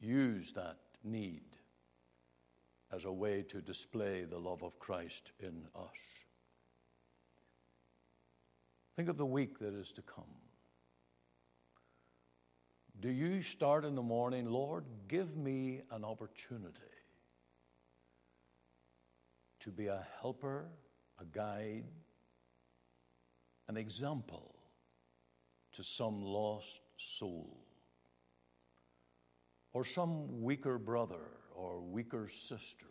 [0.00, 1.42] use that need
[2.92, 5.98] as a way to display the love of Christ in us.
[8.96, 10.24] Think of the week that is to come.
[13.00, 16.89] Do you start in the morning, Lord, give me an opportunity
[19.60, 20.66] to be a helper,
[21.20, 21.84] a guide,
[23.68, 24.54] an example
[25.72, 27.56] to some lost soul
[29.72, 32.86] or some weaker brother or weaker sister?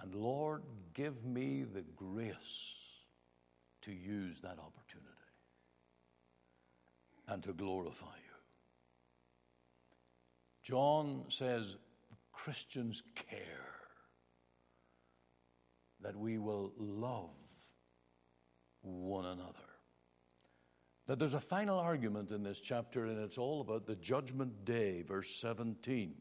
[0.00, 0.62] And Lord,
[0.94, 2.74] give me the grace
[3.82, 5.10] to use that opportunity
[7.28, 8.36] and to glorify you.
[10.62, 11.76] John says
[12.36, 13.74] Christians care
[16.02, 17.30] that we will love
[18.82, 19.52] one another.
[21.06, 25.02] That there's a final argument in this chapter, and it's all about the judgment day,
[25.02, 26.14] verse 17.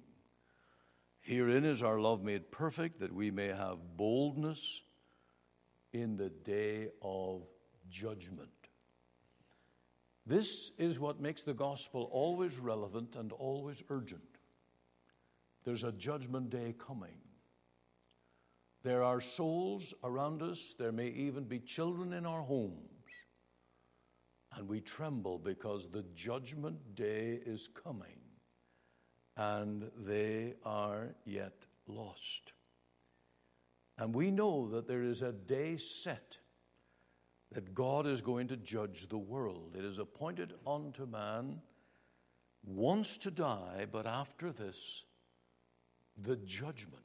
[1.20, 4.82] Herein is our love made perfect, that we may have boldness
[5.92, 7.44] in the day of
[7.90, 8.50] judgment.
[10.26, 14.35] This is what makes the gospel always relevant and always urgent.
[15.66, 17.18] There's a judgment day coming.
[18.84, 20.76] There are souls around us.
[20.78, 22.92] There may even be children in our homes.
[24.56, 28.20] And we tremble because the judgment day is coming
[29.36, 32.54] and they are yet lost.
[33.98, 36.38] And we know that there is a day set
[37.52, 39.76] that God is going to judge the world.
[39.78, 41.62] It is appointed unto man
[42.64, 44.78] once to die, but after this,
[46.22, 47.04] the judgment.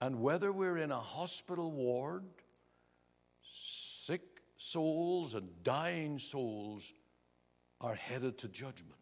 [0.00, 2.24] And whether we're in a hospital ward,
[3.42, 4.22] sick,
[4.56, 6.92] souls and dying souls
[7.80, 8.92] are headed to judgment.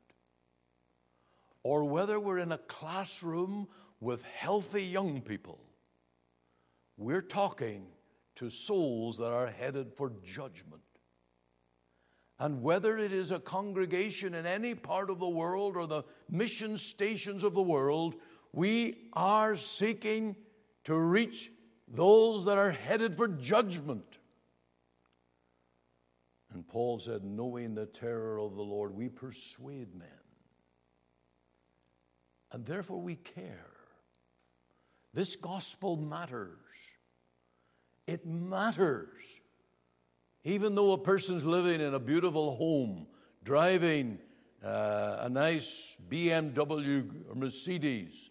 [1.62, 3.68] Or whether we're in a classroom
[4.00, 5.60] with healthy young people,
[6.96, 7.86] we're talking
[8.36, 10.82] to souls that are headed for judgment.
[12.38, 16.78] And whether it is a congregation in any part of the world or the mission
[16.78, 18.14] stations of the world,
[18.52, 20.36] we are seeking
[20.84, 21.50] to reach
[21.86, 24.18] those that are headed for judgment.
[26.52, 30.08] And Paul said, knowing the terror of the Lord, we persuade men.
[32.52, 33.70] And therefore we care.
[35.14, 36.58] This gospel matters.
[38.06, 39.22] It matters.
[40.42, 43.06] Even though a person's living in a beautiful home,
[43.44, 44.18] driving
[44.64, 48.29] uh, a nice BMW or Mercedes,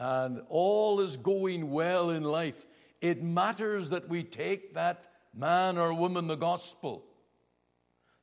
[0.00, 2.66] and all is going well in life,
[3.02, 7.04] it matters that we take that man or woman the gospel.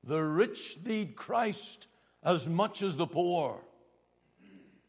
[0.03, 1.88] The rich need Christ
[2.23, 3.61] as much as the poor,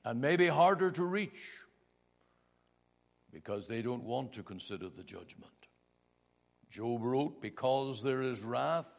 [0.02, 1.42] and maybe harder to reach
[3.30, 5.52] because they don't want to consider the judgment.
[6.70, 8.90] Job wrote, Because there is wrath,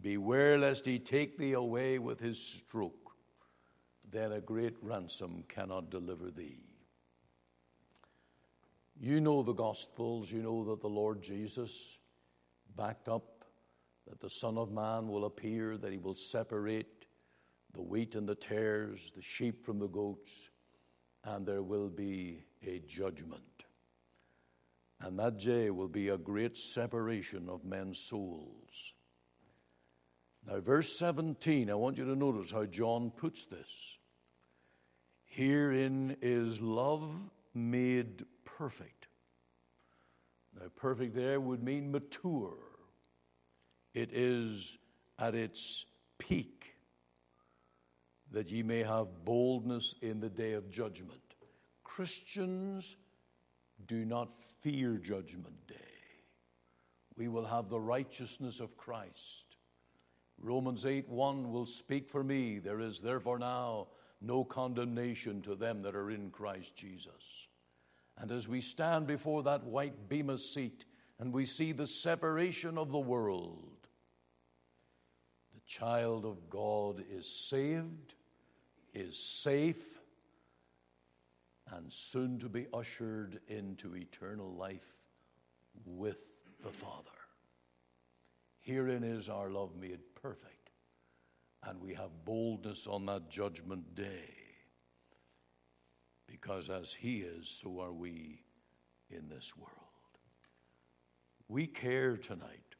[0.00, 3.12] beware lest he take thee away with his stroke.
[4.10, 6.65] Then a great ransom cannot deliver thee.
[8.98, 11.98] You know the Gospels, you know that the Lord Jesus
[12.76, 13.36] backed up
[14.06, 17.06] that the Son of Man will appear, that he will separate
[17.74, 20.50] the wheat and the tares, the sheep from the goats,
[21.24, 23.42] and there will be a judgment.
[25.00, 28.94] And that day will be a great separation of men's souls.
[30.46, 33.98] Now, verse 17, I want you to notice how John puts this.
[35.24, 37.10] Herein is love
[37.52, 38.24] made
[38.56, 39.08] perfect.
[40.54, 42.56] Now, perfect there would mean mature,
[43.94, 44.78] it is
[45.18, 45.84] at its
[46.18, 46.74] peak
[48.32, 51.20] that ye may have boldness in the day of judgment.
[51.84, 52.96] Christians
[53.86, 55.74] do not fear Judgment Day.
[57.16, 59.56] We will have the righteousness of Christ.
[60.38, 62.58] Romans 8 1 will speak for me.
[62.58, 63.88] There is therefore now
[64.20, 67.45] no condemnation to them that are in Christ Jesus.
[68.18, 70.84] And as we stand before that white bema seat
[71.18, 73.88] and we see the separation of the world,
[75.54, 78.14] the child of God is saved,
[78.94, 79.98] is safe,
[81.72, 84.94] and soon to be ushered into eternal life
[85.84, 86.22] with
[86.62, 87.10] the Father.
[88.60, 90.70] Herein is our love made perfect,
[91.64, 94.45] and we have boldness on that judgment day.
[96.26, 98.40] Because as He is, so are we
[99.10, 99.70] in this world.
[101.48, 102.74] We care tonight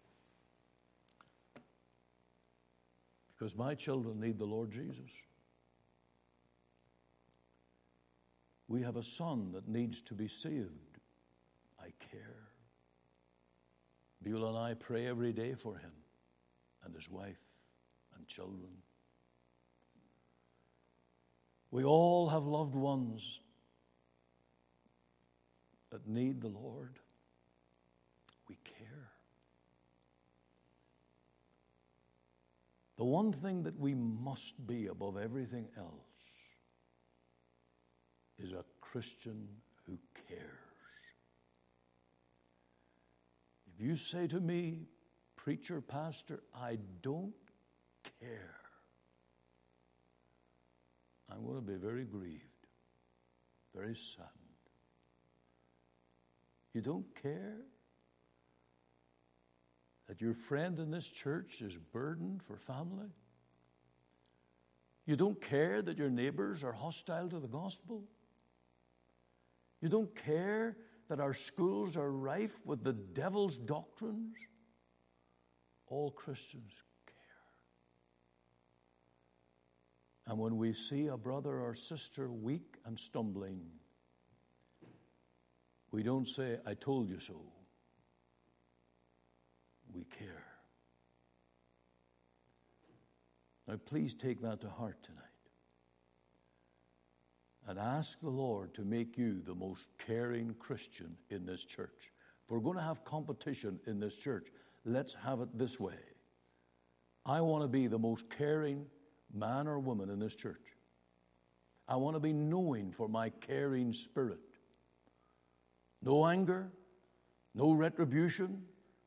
[3.33, 5.11] because my children need the Lord Jesus.
[8.69, 10.99] We have a son that needs to be saved.
[11.79, 12.49] I care.
[14.23, 15.93] Beulah and I pray every day for him
[16.85, 17.39] and his wife
[18.17, 18.71] and children.
[21.71, 23.41] We all have loved ones
[25.91, 26.99] that need the Lord.
[28.49, 29.11] We care.
[32.97, 35.91] The one thing that we must be above everything else
[38.39, 39.49] is a Christian
[39.87, 39.99] who
[40.29, 40.41] cares.
[43.75, 44.87] If you say to me,
[45.37, 47.35] preacher, pastor, I don't
[48.21, 48.56] care,
[51.31, 52.67] I'm going to be very grieved,
[53.75, 54.33] very saddened.
[56.73, 57.57] You don't care
[60.09, 63.09] that your friend in this church is burdened for family?
[65.07, 68.05] You don't care that your neighbors are hostile to the gospel?
[69.81, 70.77] You don't care
[71.09, 74.37] that our schools are rife with the devil's doctrines?
[75.89, 77.15] All Christians care.
[80.27, 83.61] And when we see a brother or sister weak and stumbling,
[85.93, 87.41] we don't say, I told you so.
[89.95, 90.45] We care.
[93.69, 95.23] Now, please take that to heart tonight
[97.69, 102.13] and ask the Lord to make you the most caring Christian in this church.
[102.45, 104.49] If we're going to have competition in this church,
[104.85, 105.99] let's have it this way.
[107.25, 108.87] I want to be the most caring
[109.37, 110.77] man or woman in this church.
[111.89, 114.41] I want to be knowing for my caring spirit.
[116.03, 116.73] No anger,
[117.55, 118.63] no retribution,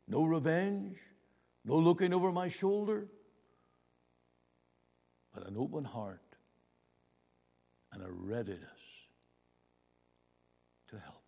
[0.07, 0.97] no revenge,
[1.65, 3.07] no looking over my shoulder,
[5.33, 6.21] but an open heart
[7.93, 8.61] and a readiness
[10.89, 11.23] to help.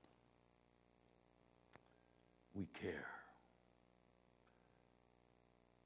[2.53, 3.07] We care.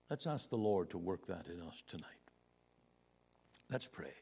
[0.10, 2.25] Let's ask the Lord to work that in us tonight.
[3.72, 4.14] Let's pray.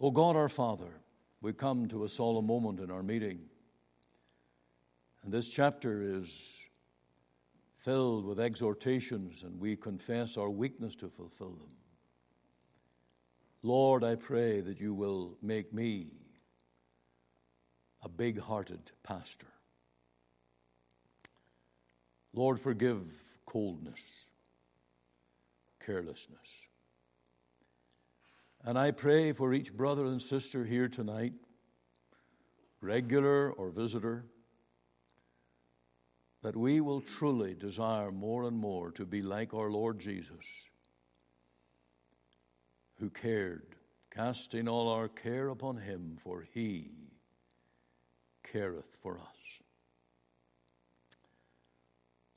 [0.00, 1.00] O God our Father,
[1.40, 3.40] we come to a solemn moment in our meeting.
[5.22, 6.50] And this chapter is
[7.78, 11.70] filled with exhortations, and we confess our weakness to fulfill them.
[13.62, 16.08] Lord, I pray that you will make me
[18.02, 19.46] a big hearted pastor.
[22.34, 23.06] Lord, forgive
[23.46, 24.02] coldness,
[25.80, 26.63] carelessness.
[28.66, 31.34] And I pray for each brother and sister here tonight,
[32.80, 34.24] regular or visitor,
[36.42, 40.46] that we will truly desire more and more to be like our Lord Jesus,
[42.98, 43.66] who cared,
[44.10, 46.90] casting all our care upon him, for he
[48.44, 49.62] careth for us.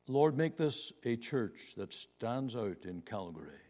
[0.09, 3.66] Lord, make this a church that stands out in Calgary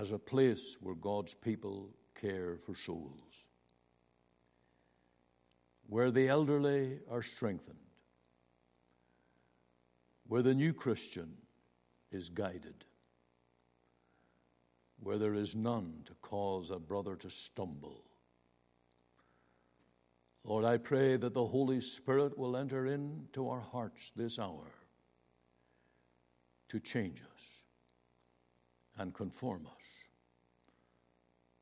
[0.00, 3.44] as a place where God's people care for souls,
[5.88, 7.76] where the elderly are strengthened,
[10.26, 11.30] where the new Christian
[12.10, 12.86] is guided,
[15.00, 18.02] where there is none to cause a brother to stumble.
[20.44, 24.72] Lord, I pray that the Holy Spirit will enter into our hearts this hour
[26.70, 27.59] to change us
[29.00, 29.84] and conform us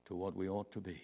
[0.04, 1.00] to what we ought to be.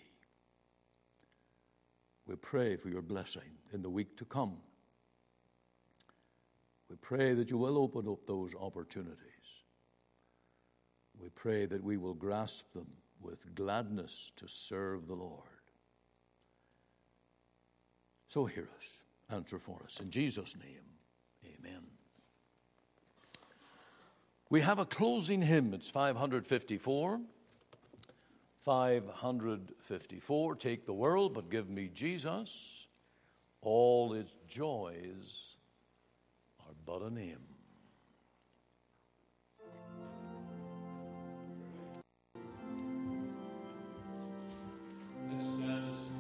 [2.27, 4.57] We pray for your blessing in the week to come.
[6.91, 9.19] We pray that you will open up those opportunities.
[11.21, 12.89] We pray that we will grasp them
[13.21, 15.43] with gladness to serve the Lord.
[18.29, 20.01] So hear us, answer for us.
[20.01, 20.83] In Jesus' name,
[21.45, 21.94] amen.
[24.55, 25.75] We have a closing hymn.
[25.75, 27.21] It's 554.
[28.65, 30.55] 554.
[30.55, 32.87] Take the world, but give me Jesus.
[33.63, 35.57] All its joys
[36.61, 37.41] are but a name.
[45.33, 46.14] Let's stand